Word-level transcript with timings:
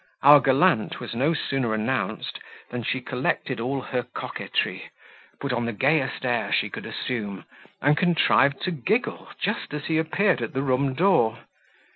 Our 0.23 0.39
gallant 0.39 0.99
was 0.99 1.13
no 1.13 1.35
sooner 1.35 1.75
announced, 1.75 2.39
than 2.71 2.81
she 2.81 3.01
collected 3.01 3.59
all 3.59 3.81
her 3.81 4.01
coquetry, 4.01 4.89
put 5.39 5.53
on 5.53 5.65
the 5.67 5.73
gayest 5.73 6.25
air 6.25 6.51
she 6.51 6.71
could 6.71 6.87
assume, 6.87 7.45
and 7.83 7.95
contrived 7.95 8.63
to 8.63 8.71
giggle 8.71 9.29
just 9.39 9.75
as 9.75 9.85
he 9.85 9.99
appeared 9.99 10.41
at 10.41 10.53
the 10.53 10.63
room 10.63 10.95
door. 10.95 11.37